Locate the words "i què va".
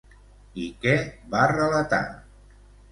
0.63-1.45